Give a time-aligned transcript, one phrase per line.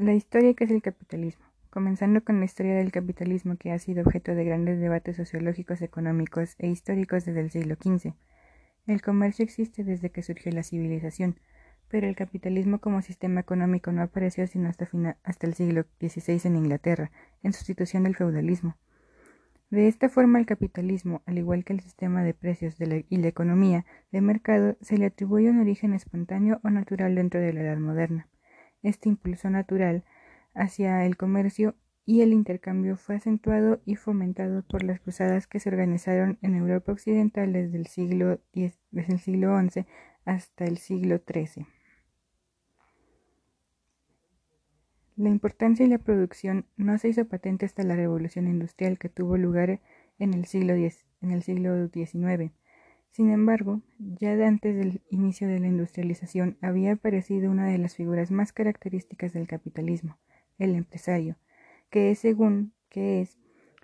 [0.00, 1.44] La historia que es el capitalismo.
[1.68, 6.54] Comenzando con la historia del capitalismo que ha sido objeto de grandes debates sociológicos, económicos
[6.58, 8.14] e históricos desde el siglo XV.
[8.86, 11.38] El comercio existe desde que surgió la civilización,
[11.88, 14.88] pero el capitalismo como sistema económico no apareció sino hasta,
[15.22, 17.10] hasta el siglo XVI en Inglaterra,
[17.42, 18.78] en sustitución del feudalismo.
[19.68, 23.84] De esta forma el capitalismo, al igual que el sistema de precios y la economía
[24.12, 28.30] de mercado, se le atribuye un origen espontáneo o natural dentro de la edad moderna.
[28.82, 30.04] Este impulso natural
[30.54, 31.74] hacia el comercio
[32.06, 36.92] y el intercambio fue acentuado y fomentado por las cruzadas que se organizaron en Europa
[36.92, 39.86] Occidental desde el siglo, XI
[40.24, 41.66] hasta el siglo XIII.
[45.16, 49.36] La importancia y la producción no se hizo patente hasta la revolución industrial que tuvo
[49.36, 49.80] lugar
[50.18, 52.50] en el siglo, en el siglo XIX.
[53.10, 58.30] Sin embargo, ya antes del inicio de la industrialización había aparecido una de las figuras
[58.30, 60.18] más características del capitalismo,
[60.58, 61.36] el empresario,
[61.90, 63.36] que es según, que es,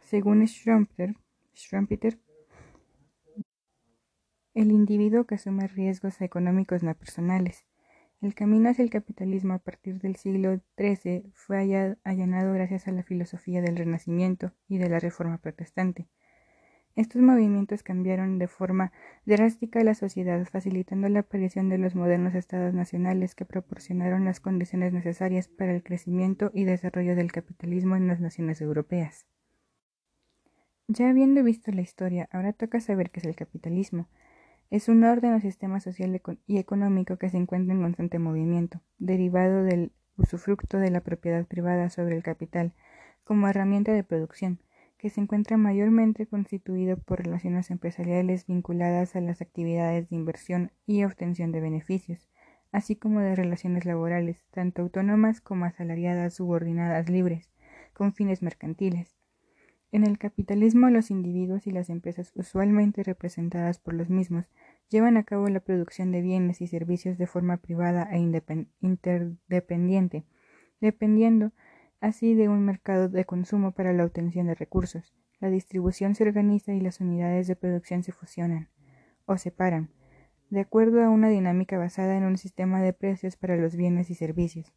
[0.05, 1.17] según Schumpeter,
[4.55, 7.67] el individuo que asume riesgos económicos no personales.
[8.22, 11.59] El camino hacia el capitalismo a partir del siglo XIII fue
[12.05, 16.09] allanado gracias a la filosofía del Renacimiento y de la Reforma Protestante.
[16.97, 18.91] Estos movimientos cambiaron de forma
[19.27, 24.94] drástica la sociedad, facilitando la aparición de los modernos estados nacionales que proporcionaron las condiciones
[24.94, 29.27] necesarias para el crecimiento y desarrollo del capitalismo en las naciones europeas.
[30.88, 34.08] Ya habiendo visto la historia, ahora toca saber qué es el capitalismo.
[34.70, 39.64] Es un orden o sistema social y económico que se encuentra en constante movimiento, derivado
[39.64, 42.72] del usufructo de la propiedad privada sobre el capital,
[43.22, 44.60] como herramienta de producción,
[44.98, 51.05] que se encuentra mayormente constituido por relaciones empresariales vinculadas a las actividades de inversión y
[51.05, 52.28] obtención de beneficios,
[52.72, 57.50] así como de relaciones laborales, tanto autónomas como asalariadas, subordinadas, libres,
[57.92, 59.16] con fines mercantiles.
[59.92, 64.47] En el capitalismo los individuos y las empresas, usualmente representadas por los mismos,
[64.91, 68.19] llevan a cabo la producción de bienes y servicios de forma privada e
[68.81, 70.25] interdependiente,
[70.81, 71.53] dependiendo
[72.01, 75.15] así de un mercado de consumo para la obtención de recursos.
[75.41, 78.69] La distribución se organiza y las unidades de producción se fusionan
[79.27, 79.91] o separan,
[80.51, 84.15] de acuerdo a una dinámica basada en un sistema de precios para los bienes y
[84.15, 84.73] servicios.